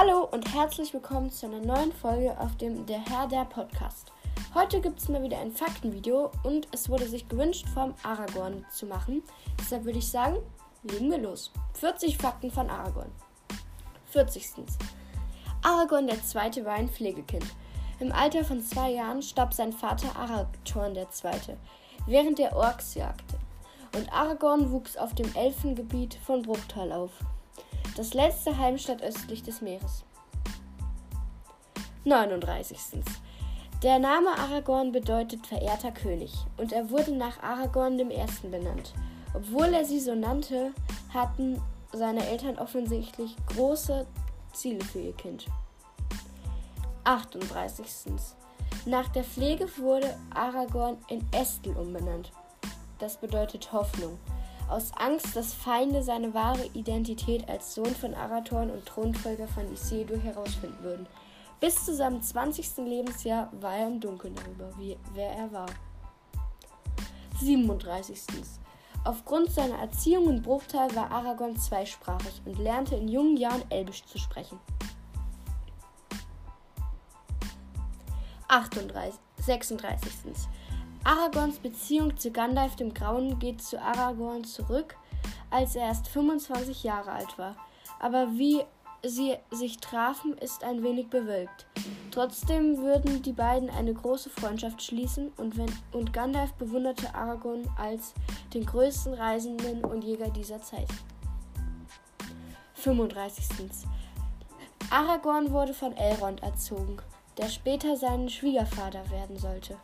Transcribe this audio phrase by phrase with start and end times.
[0.00, 4.12] Hallo und herzlich willkommen zu einer neuen Folge auf dem Der Herr der Podcast.
[4.54, 8.86] Heute gibt es mal wieder ein Faktenvideo und es wurde sich gewünscht, vom Aragorn zu
[8.86, 9.24] machen.
[9.58, 10.36] Deshalb würde ich sagen,
[10.84, 11.50] legen wir los.
[11.80, 13.10] 40 Fakten von Aragorn.
[14.12, 14.68] 40.
[15.62, 16.64] Aragorn II.
[16.64, 17.46] war ein Pflegekind.
[17.98, 21.56] Im Alter von zwei Jahren starb sein Vater Aragorn II.,
[22.06, 23.36] während der Orks jagte.
[23.96, 27.10] Und Aragorn wuchs auf dem Elfengebiet von Bruchtal auf
[27.98, 30.04] das letzte Heimstatt östlich des Meeres.
[32.04, 32.78] 39.
[33.82, 38.94] Der Name Aragorn bedeutet verehrter König und er wurde nach Aragorn Ersten benannt.
[39.34, 40.72] Obwohl er sie so nannte,
[41.12, 41.60] hatten
[41.92, 44.06] seine Eltern offensichtlich große
[44.52, 45.46] Ziele für ihr Kind.
[47.02, 47.84] 38.
[48.86, 52.30] Nach der Pflege wurde Aragorn in Estel umbenannt.
[53.00, 54.18] Das bedeutet Hoffnung
[54.68, 60.18] aus Angst, dass Feinde seine wahre Identität als Sohn von Arathorn und Thronfolger von Isildur
[60.18, 61.06] herausfinden würden.
[61.60, 62.78] Bis zu seinem 20.
[62.78, 65.66] Lebensjahr war er im Dunkeln darüber, wie, wer er war.
[67.40, 68.20] 37.
[69.04, 74.18] Aufgrund seiner Erziehung in Bruchtal war Aragorn zweisprachig und lernte in jungen Jahren Elbisch zu
[74.18, 74.58] sprechen.
[78.48, 80.12] 38, 36.
[81.04, 84.96] Aragorns Beziehung zu Gandalf dem Grauen geht zu Aragorn zurück,
[85.50, 87.56] als er erst 25 Jahre alt war.
[88.00, 88.62] Aber wie
[89.04, 91.66] sie sich trafen, ist ein wenig bewölkt.
[92.10, 98.12] Trotzdem würden die beiden eine große Freundschaft schließen und, wenn, und Gandalf bewunderte Aragorn als
[98.52, 100.88] den größten Reisenden und Jäger dieser Zeit.
[102.74, 103.46] 35.
[104.90, 106.96] Aragorn wurde von Elrond erzogen,
[107.36, 109.76] der später sein Schwiegervater werden sollte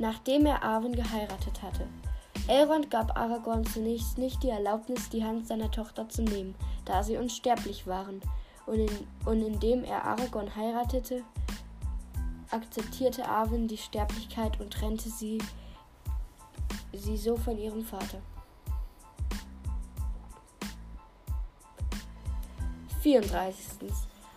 [0.00, 1.86] nachdem er Arwen geheiratet hatte.
[2.48, 6.54] Elrond gab Aragorn zunächst nicht die Erlaubnis, die Hand seiner Tochter zu nehmen,
[6.86, 8.20] da sie unsterblich waren,
[8.66, 11.22] und, in, und indem er Aragorn heiratete,
[12.50, 15.38] akzeptierte Arwen die Sterblichkeit und trennte sie,
[16.92, 18.20] sie so von ihrem Vater.
[23.02, 23.88] 34.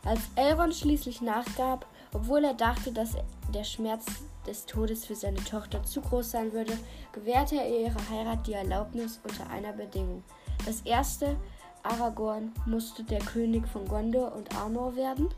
[0.05, 3.15] Als Elrond schließlich nachgab, obwohl er dachte, dass
[3.53, 4.05] der Schmerz
[4.47, 6.77] des Todes für seine Tochter zu groß sein würde,
[7.11, 10.23] gewährte er ihre Heirat die Erlaubnis unter einer Bedingung.
[10.65, 11.37] Das erste,
[11.83, 15.29] Aragorn musste der König von Gondor und Arnor werden,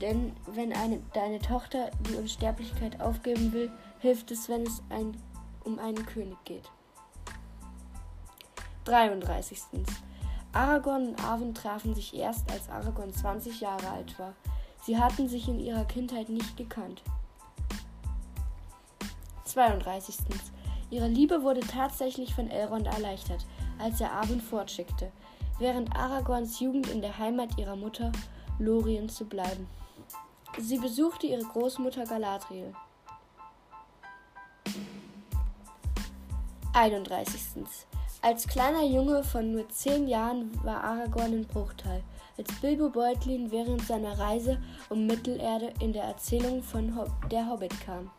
[0.00, 5.16] denn wenn eine, deine Tochter die Unsterblichkeit aufgeben will, hilft es, wenn es ein,
[5.64, 6.70] um einen König geht.
[8.84, 9.58] 33.
[10.52, 14.34] Aragorn und Arwen trafen sich erst, als Aragorn 20 Jahre alt war.
[14.82, 17.02] Sie hatten sich in ihrer Kindheit nicht gekannt.
[19.56, 20.16] 32.
[20.90, 23.46] Ihre Liebe wurde tatsächlich von Elrond erleichtert,
[23.78, 25.10] als er Arwen fortschickte,
[25.58, 28.12] während Aragorns Jugend in der Heimat ihrer Mutter
[28.58, 29.66] Lorien zu bleiben.
[30.58, 32.74] Sie besuchte ihre Großmutter Galadriel.
[36.74, 37.40] 31.
[38.20, 42.02] Als kleiner Junge von nur zehn Jahren war Aragorn in Bruchtal,
[42.36, 47.80] als Bilbo Beutlin während seiner Reise um Mittelerde in der Erzählung von Hob der Hobbit
[47.80, 48.10] kam.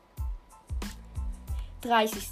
[1.82, 2.24] 30.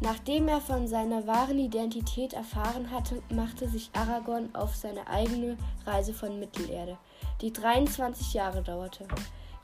[0.00, 5.56] Nachdem er von seiner wahren Identität erfahren hatte, machte sich Aragorn auf seine eigene
[5.86, 6.96] Reise von Mittelerde,
[7.40, 9.08] die 23 Jahre dauerte.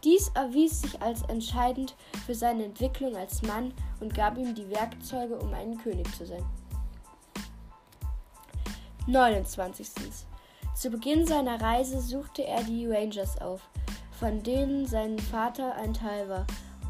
[0.03, 1.95] Dies erwies sich als entscheidend
[2.27, 6.45] für seine Entwicklung als Mann und gab ihm die Werkzeuge, um ein König zu sein.
[9.07, 9.89] 29.
[10.75, 13.61] Zu Beginn seiner Reise suchte er die Rangers auf,
[14.19, 16.47] von denen sein Vater ein Teil war,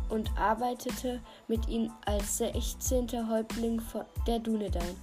[0.08, 3.28] und arbeitete mit ihnen als 16.
[3.28, 3.82] Häuptling
[4.26, 4.96] der Dunedain.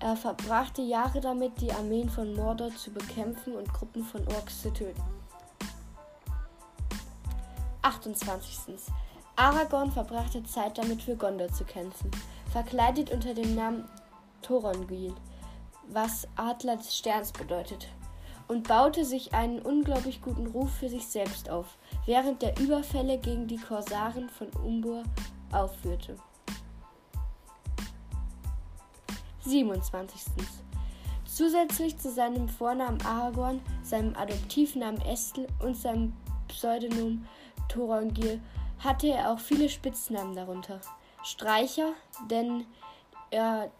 [0.00, 4.72] Er verbrachte Jahre damit, die Armeen von Mordor zu bekämpfen und Gruppen von Orks zu
[4.72, 5.02] töten.
[7.82, 8.78] 28.
[9.36, 12.10] Aragorn verbrachte Zeit damit, für Gondor zu kämpfen,
[12.50, 13.88] verkleidet unter dem Namen
[14.42, 15.14] Thorongil,
[15.88, 17.88] was Adler des Sterns bedeutet
[18.52, 23.46] und baute sich einen unglaublich guten Ruf für sich selbst auf, während der Überfälle gegen
[23.46, 25.04] die Korsaren von Umbur
[25.52, 26.18] aufführte.
[29.40, 30.20] 27.
[31.24, 36.12] Zusätzlich zu seinem Vornamen Aragorn, seinem Adoptivnamen Estel und seinem
[36.48, 37.26] Pseudonym
[37.70, 38.38] Thorongil
[38.80, 40.78] hatte er auch viele Spitznamen darunter.
[41.22, 41.94] Streicher,
[42.30, 42.66] denn
[43.30, 43.70] er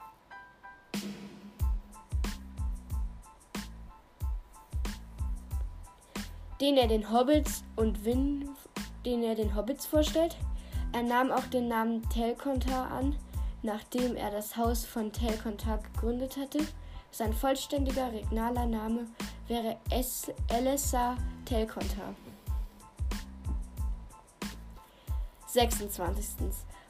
[6.62, 8.48] den er den Hobbits und Win,
[9.04, 10.36] den er den Hobbits vorstellt.
[10.92, 13.16] Er nahm auch den Namen Telkontar an,
[13.62, 16.60] nachdem er das Haus von Telkontar gegründet hatte.
[17.10, 19.08] Sein vollständiger regnaler Name
[19.48, 21.16] wäre es Elessa
[21.46, 22.14] Telkonta.
[25.48, 26.28] 26.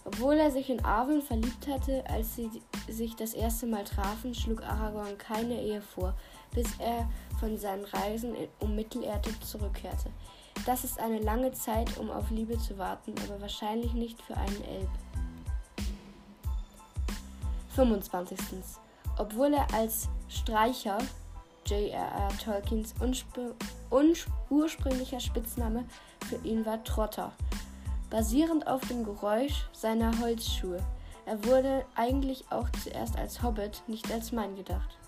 [0.05, 2.51] Obwohl er sich in Arwen verliebt hatte, als sie
[2.89, 6.15] sich das erste Mal trafen, schlug Aragorn keine Ehe vor,
[6.55, 7.09] bis er
[7.39, 10.11] von seinen Reisen um Mittelerde zurückkehrte.
[10.67, 14.65] Das ist eine lange Zeit, um auf Liebe zu warten, aber wahrscheinlich nicht für einen
[14.65, 14.91] Elb.
[17.75, 18.39] 25.
[19.19, 20.99] Obwohl er als Streicher
[21.67, 22.29] J.R.R.
[22.39, 22.95] Tolkiens
[24.51, 25.85] ursprünglicher Spitzname
[26.29, 27.33] für ihn war Trotter,
[28.11, 30.83] basierend auf dem Geräusch seiner Holzschuhe.
[31.25, 34.99] Er wurde eigentlich auch zuerst als Hobbit, nicht als Mann gedacht.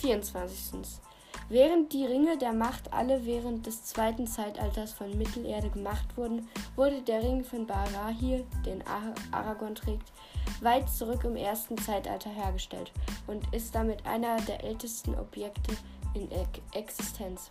[0.00, 1.00] 24.
[1.48, 7.02] Während die Ringe der Macht alle während des zweiten Zeitalters von Mittelerde gemacht wurden, wurde
[7.02, 8.84] der Ring von Barahir, den
[9.32, 10.12] Aragorn trägt,
[10.60, 12.92] weit zurück im ersten Zeitalter hergestellt
[13.26, 15.76] und ist damit einer der ältesten Objekte
[16.14, 16.28] in
[16.72, 17.50] Existenz.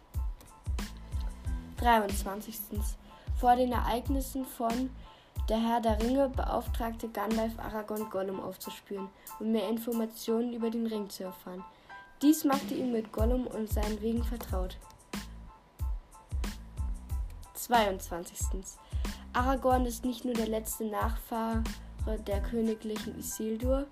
[1.77, 2.55] 23.
[3.37, 4.89] Vor den Ereignissen von
[5.49, 9.09] Der Herr der Ringe beauftragte Gandalf Aragorn Gollum aufzuspüren,
[9.39, 11.63] um mehr Informationen über den Ring zu erfahren.
[12.21, 14.77] Dies machte ihn mit Gollum und seinen Wegen vertraut.
[17.55, 18.37] 22.
[19.33, 21.63] Aragorn ist nicht nur der letzte Nachfahre
[22.27, 23.87] der königlichen Isildur,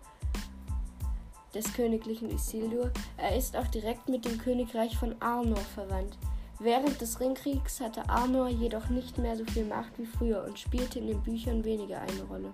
[1.56, 6.20] des königlichen Isildur, er ist auch direkt mit dem Königreich von Arnor verwandt.
[6.60, 11.00] Während des Ringkriegs hatte Arnor jedoch nicht mehr so viel Macht wie früher und spielte
[11.00, 12.54] in den Büchern weniger eine Rolle.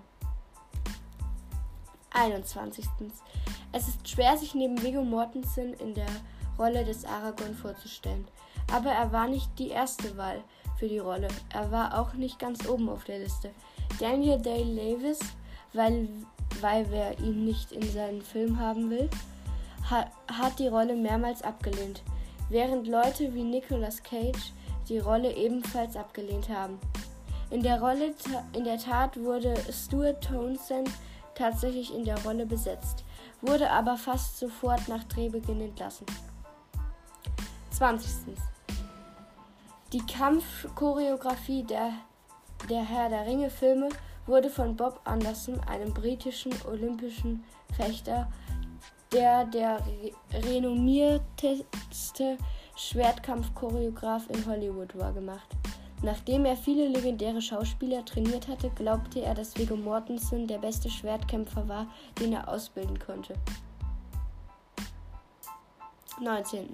[2.10, 2.84] 21.
[3.72, 6.06] Es ist schwer, sich neben Viggo Mortensen in der
[6.58, 8.26] Rolle des Aragorn vorzustellen.
[8.72, 10.42] Aber er war nicht die erste Wahl
[10.78, 11.28] für die Rolle.
[11.52, 13.50] Er war auch nicht ganz oben auf der Liste.
[13.98, 15.18] Daniel Day-Lewis,
[15.72, 16.08] weil,
[16.60, 19.08] weil wer ihn nicht in seinen Film haben will,
[19.90, 22.02] ha, hat die Rolle mehrmals abgelehnt,
[22.54, 24.52] während Leute wie Nicolas Cage
[24.88, 26.78] die Rolle ebenfalls abgelehnt haben.
[27.50, 28.14] In der Rolle
[28.54, 30.88] in der Tat wurde Stuart Townsend
[31.34, 33.04] tatsächlich in der Rolle besetzt
[33.46, 36.06] wurde aber fast sofort nach Drehbeginn entlassen.
[37.70, 38.34] 20.
[39.92, 41.92] Die Kampfchoreografie der,
[42.70, 43.90] der Herr der Ringe Filme
[44.26, 47.44] wurde von Bob Anderson, einem britischen olympischen
[47.76, 48.30] Fechter,
[49.12, 49.80] der der
[50.32, 52.38] renommierteste
[52.76, 55.48] Schwertkampfchoreograf in Hollywood war, gemacht.
[56.02, 61.66] Nachdem er viele legendäre Schauspieler trainiert hatte, glaubte er, dass Viggo Mortensen der beste Schwertkämpfer
[61.68, 61.86] war,
[62.20, 63.34] den er ausbilden konnte.
[66.20, 66.68] 19.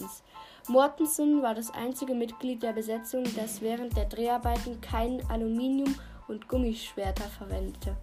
[0.69, 5.95] Mortensen war das einzige Mitglied der Besetzung, das während der Dreharbeiten kein Aluminium-
[6.29, 7.97] und Gummischwerter verwendete.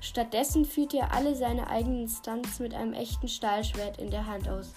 [0.00, 4.72] Stattdessen führte er alle seine eigenen Stunts mit einem echten Stahlschwert in der Hand aus.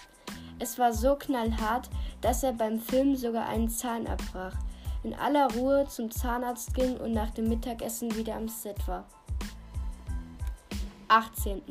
[0.60, 1.90] Es war so knallhart,
[2.22, 4.56] dass er beim Film sogar einen Zahn abbrach
[5.04, 9.06] in aller Ruhe zum Zahnarzt ging und nach dem Mittagessen wieder am Set war.
[11.08, 11.62] 18.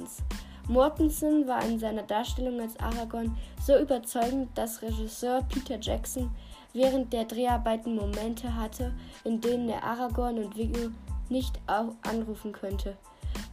[0.69, 6.31] Mortensen war in seiner Darstellung als Aragorn so überzeugend, dass Regisseur Peter Jackson
[6.73, 8.93] während der Dreharbeiten Momente hatte,
[9.25, 10.91] in denen er Aragorn und Viggo
[11.29, 12.97] nicht anrufen könnte.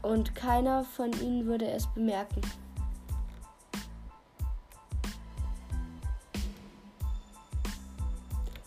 [0.01, 2.42] Und keiner von ihnen würde es bemerken.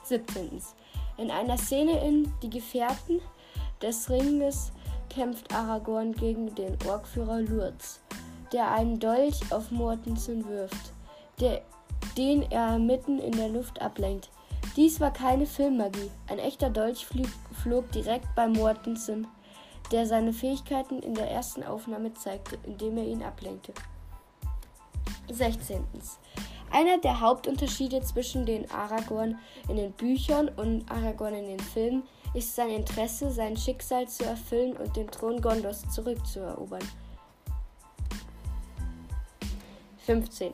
[0.08, 0.62] 17.
[1.18, 3.20] In einer Szene in Die Gefährten
[3.82, 4.72] des Ringes
[5.10, 8.00] kämpft Aragorn gegen den Orkführer Lurz,
[8.52, 10.92] der einen Dolch auf Mortensen wirft,
[11.40, 11.62] der,
[12.16, 14.30] den er mitten in der Luft ablenkt.
[14.76, 16.10] Dies war keine Filmmagie.
[16.28, 17.06] Ein echter Dolch
[17.62, 19.26] flog direkt bei Mortensen,
[19.90, 23.72] der seine Fähigkeiten in der ersten Aufnahme zeigte, indem er ihn ablenkte.
[25.30, 25.84] 16.
[26.70, 32.02] Einer der Hauptunterschiede zwischen den Aragorn in den Büchern und Aragorn in den Filmen
[32.34, 36.82] ist sein Interesse, sein Schicksal zu erfüllen und den Thron Gondors zurückzuerobern.
[40.04, 40.52] 15.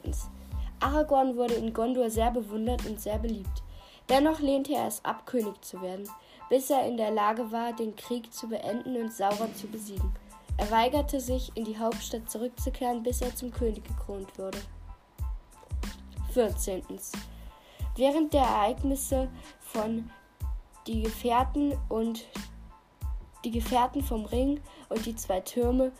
[0.81, 3.63] Aragorn wurde in Gondor sehr bewundert und sehr beliebt.
[4.09, 6.09] Dennoch lehnte er es ab, König zu werden,
[6.49, 10.13] bis er in der Lage war, den Krieg zu beenden und Sauron zu besiegen.
[10.57, 14.59] Er weigerte sich, in die Hauptstadt zurückzukehren, bis er zum König gekrönt wurde.
[16.33, 16.83] 14.
[17.97, 19.29] Während der Ereignisse
[19.61, 20.11] von
[20.87, 22.25] Die Gefährten und
[23.45, 25.93] Die Gefährten vom Ring und die zwei Türme,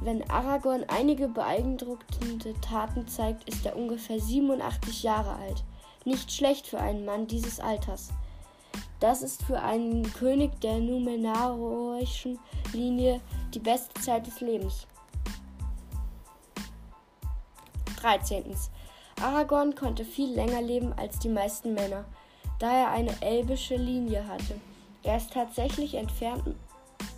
[0.00, 5.64] wenn Aragorn einige beeindruckende Taten zeigt, ist er ungefähr 87 Jahre alt.
[6.04, 8.10] Nicht schlecht für einen Mann dieses Alters.
[9.00, 12.38] Das ist für einen König der Numenarischen
[12.72, 13.20] Linie
[13.54, 14.86] die beste Zeit des Lebens.
[18.00, 18.44] 13.
[19.20, 22.04] Aragorn konnte viel länger leben als die meisten Männer,
[22.58, 24.60] da er eine elbische Linie hatte.
[25.02, 26.54] Er ist tatsächlich entfernt,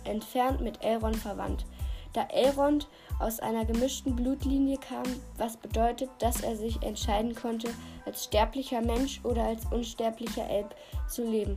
[0.03, 1.65] entfernt mit Elrond verwandt,
[2.13, 2.87] da Elrond
[3.19, 5.03] aus einer gemischten Blutlinie kam,
[5.37, 7.69] was bedeutet, dass er sich entscheiden konnte,
[8.05, 10.75] als sterblicher Mensch oder als unsterblicher Elb
[11.07, 11.55] zu leben.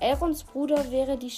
[0.00, 1.30] Elronds Bruder wäre die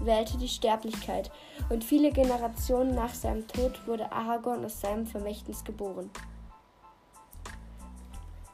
[0.00, 1.30] wählte die Sterblichkeit
[1.70, 6.10] und viele Generationen nach seinem Tod wurde Aragorn aus seinem Vermächtnis geboren.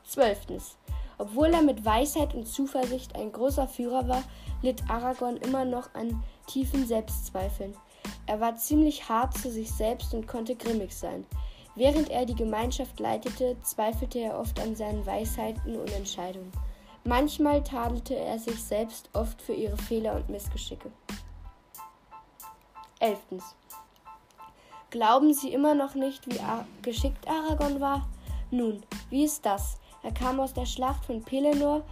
[0.05, 0.77] 12.
[1.19, 4.23] Obwohl er mit Weisheit und Zuversicht ein großer Führer war,
[4.61, 7.75] litt Aragorn immer noch an tiefen Selbstzweifeln.
[8.27, 11.27] Er war ziemlich hart zu sich selbst und konnte grimmig sein.
[11.75, 16.53] Während er die Gemeinschaft leitete, zweifelte er oft an seinen Weisheiten und Entscheidungen.
[17.05, 20.91] Manchmal tadelte er sich selbst oft für ihre Fehler und Missgeschicke.
[23.01, 23.19] 11.
[24.91, 26.39] Glauben Sie immer noch nicht, wie
[26.83, 28.07] geschickt Aragorn war?
[28.51, 29.79] Nun, wie ist das?
[30.03, 31.83] Er kam aus der Schlacht von Pelennor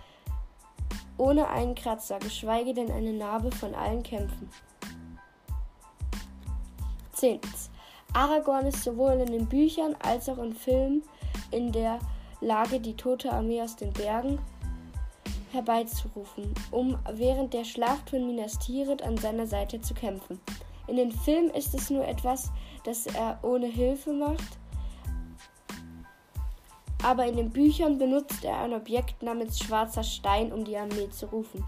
[1.16, 4.49] ohne einen Kratzer, geschweige denn eine Narbe von allen Kämpfen.
[7.12, 7.40] 10.
[8.12, 11.02] Aragorn ist sowohl in den Büchern als auch in Filmen
[11.50, 11.99] in der
[12.40, 14.38] Lage, die tote Armee aus den Bergen
[15.52, 20.40] herbeizurufen, um während der Schlacht von Minas Tirith an seiner Seite zu kämpfen.
[20.87, 22.50] In den Filmen ist es nur etwas,
[22.85, 24.59] das er ohne Hilfe macht,
[27.02, 31.26] aber in den Büchern benutzt er ein Objekt namens schwarzer Stein, um die Armee zu
[31.26, 31.64] rufen.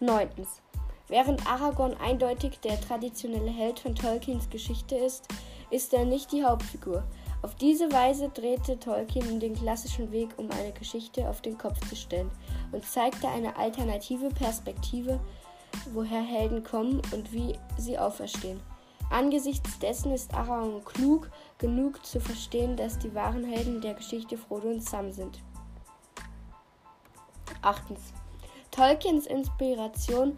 [0.00, 0.28] 9.
[1.08, 5.28] Während Aragorn eindeutig der traditionelle Held von Tolkiens Geschichte ist,
[5.70, 7.04] ist er nicht die Hauptfigur.
[7.42, 11.94] Auf diese Weise drehte Tolkien den klassischen Weg, um eine Geschichte auf den Kopf zu
[11.94, 12.30] stellen
[12.72, 15.20] und zeigte eine alternative Perspektive,
[15.92, 18.60] woher Helden kommen und wie sie auferstehen.
[19.10, 24.68] Angesichts dessen ist Aragorn klug genug zu verstehen, dass die wahren Helden der Geschichte Frodo
[24.68, 25.38] und Sam sind.
[27.62, 27.82] 8.
[28.72, 30.36] Tolkiens Inspiration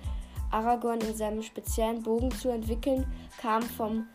[0.50, 3.06] Aragorn in seinem speziellen Bogen zu entwickeln,
[3.40, 4.06] kam vom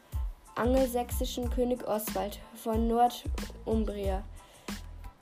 [0.56, 4.24] angelsächsischen König Oswald von Nordumbria.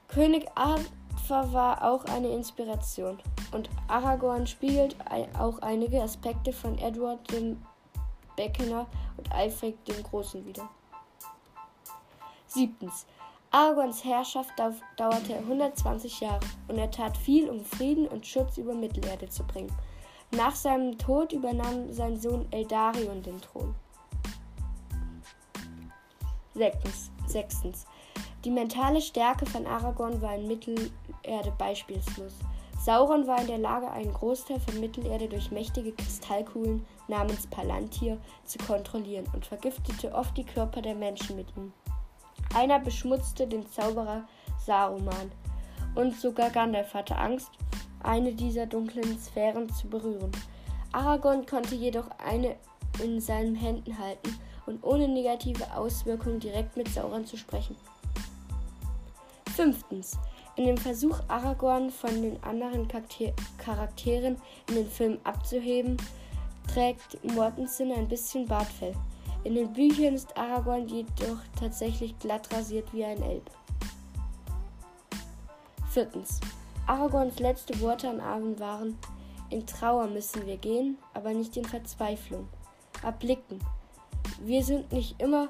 [0.08, 3.20] König Arthur war auch eine Inspiration
[3.52, 4.96] und Aragorn spiegelt
[5.38, 7.62] auch einige Aspekte von Edward dem
[8.36, 8.88] Beckener
[9.18, 10.70] und Alfred dem Großen wider.
[12.48, 12.92] 7.
[13.52, 14.52] Aragorns Herrschaft
[14.98, 19.72] dauerte 120 Jahre und er tat viel, um Frieden und Schutz über Mittelerde zu bringen.
[20.36, 23.76] Nach seinem Tod übernahm sein Sohn Eldarion den Thron.
[27.26, 27.86] Sechstens.
[28.46, 32.34] Die mentale Stärke von Aragorn war in Mittelerde beispielslos.
[32.84, 38.58] Sauron war in der Lage, einen Großteil von Mittelerde durch mächtige Kristallkugeln namens Palantir zu
[38.58, 41.74] kontrollieren und vergiftete oft die Körper der Menschen mit ihm.
[42.56, 44.24] Einer beschmutzte den Zauberer
[44.66, 45.32] Saruman
[45.94, 47.52] und sogar Gandalf hatte Angst
[48.04, 50.32] eine dieser dunklen Sphären zu berühren.
[50.92, 52.56] Aragorn konnte jedoch eine
[53.02, 57.76] in seinen Händen halten und ohne negative Auswirkungen direkt mit Sauron zu sprechen.
[59.56, 60.18] Fünftens.
[60.58, 62.88] In dem Versuch, Aragorn von den anderen
[63.58, 64.38] Charakteren
[64.70, 65.98] in den Film abzuheben,
[66.74, 68.94] trägt Mortensen ein bisschen Bartfell.
[69.44, 73.50] In den Büchern ist Aragorn jedoch tatsächlich glatt rasiert wie ein Elb.
[75.90, 76.40] Viertens.
[76.88, 78.98] Aragorns letzte Worte an Arwen waren:
[79.50, 82.48] In Trauer müssen wir gehen, aber nicht in Verzweiflung.
[83.04, 83.60] Erblicken.
[84.42, 85.50] Wir sind nicht immer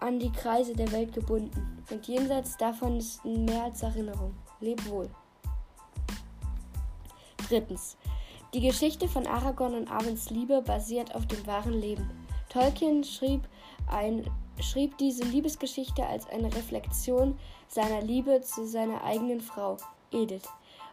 [0.00, 4.34] an die Kreise der Welt gebunden, und jenseits davon ist mehr als Erinnerung.
[4.60, 5.08] Leb wohl.
[7.48, 7.96] Drittens.
[8.54, 12.10] Die Geschichte von Aragorn und Arwens Liebe basiert auf dem wahren Leben.
[12.48, 13.48] Tolkien schrieb,
[13.86, 19.78] ein, schrieb diese Liebesgeschichte als eine Reflexion seiner Liebe zu seiner eigenen Frau,
[20.10, 20.48] Edith.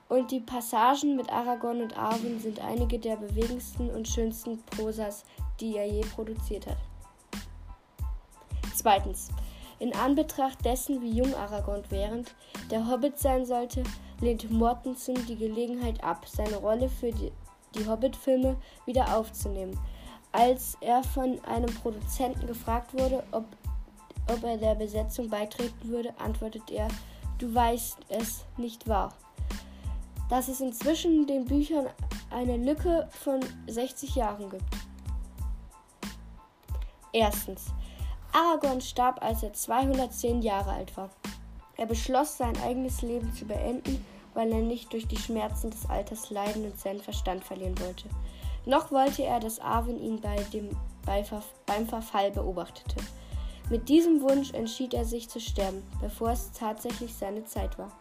[0.09, 5.23] Und die Passagen mit Aragorn und Arwen sind einige der bewegendsten und schönsten Prosas,
[5.59, 6.77] die er je produziert hat.
[8.75, 9.29] Zweitens.
[9.77, 12.35] In Anbetracht dessen, wie jung Aragorn während
[12.69, 13.83] der Hobbit sein sollte,
[14.19, 17.31] lehnte Mortensen die Gelegenheit ab, seine Rolle für die,
[17.75, 19.79] die Hobbit-Filme wieder aufzunehmen.
[20.33, 23.45] Als er von einem Produzenten gefragt wurde, ob,
[24.27, 26.89] ob er der Besetzung beitreten würde, antwortet er,
[27.37, 29.13] du weißt es nicht wahr
[30.29, 31.87] dass es inzwischen den Büchern
[32.29, 34.63] eine Lücke von 60 Jahren gibt.
[37.11, 37.65] Erstens.
[38.31, 41.09] Aragorn starb, als er 210 Jahre alt war.
[41.77, 44.05] Er beschloss, sein eigenes Leben zu beenden,
[44.35, 48.07] weil er nicht durch die Schmerzen des Alters leiden und seinen Verstand verlieren wollte.
[48.65, 50.69] Noch wollte er, dass Arwen ihn bei dem,
[51.05, 52.97] beim Verfall beobachtete.
[53.69, 57.91] Mit diesem Wunsch entschied er sich zu sterben, bevor es tatsächlich seine Zeit war.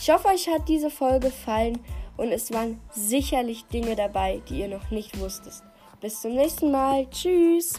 [0.00, 1.78] Ich hoffe, euch hat diese Folge gefallen
[2.16, 5.62] und es waren sicherlich Dinge dabei, die ihr noch nicht wusstet.
[6.00, 7.06] Bis zum nächsten Mal.
[7.10, 7.74] Tschüss.